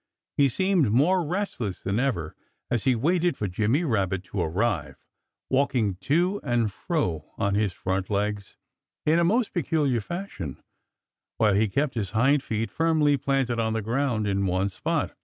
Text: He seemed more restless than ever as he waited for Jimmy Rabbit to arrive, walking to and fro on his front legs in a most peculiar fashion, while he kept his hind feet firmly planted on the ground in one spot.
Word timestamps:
He 0.35 0.49
seemed 0.49 0.89
more 0.89 1.23
restless 1.23 1.83
than 1.83 1.99
ever 1.99 2.35
as 2.71 2.85
he 2.85 2.95
waited 2.95 3.37
for 3.37 3.47
Jimmy 3.47 3.83
Rabbit 3.83 4.23
to 4.23 4.41
arrive, 4.41 5.05
walking 5.47 5.93
to 5.97 6.39
and 6.43 6.73
fro 6.73 7.31
on 7.37 7.53
his 7.53 7.71
front 7.71 8.09
legs 8.09 8.57
in 9.05 9.19
a 9.19 9.23
most 9.23 9.53
peculiar 9.53 10.01
fashion, 10.01 10.59
while 11.37 11.53
he 11.53 11.67
kept 11.67 11.93
his 11.93 12.09
hind 12.17 12.41
feet 12.41 12.71
firmly 12.71 13.15
planted 13.15 13.59
on 13.59 13.73
the 13.73 13.83
ground 13.83 14.25
in 14.25 14.47
one 14.47 14.69
spot. 14.69 15.13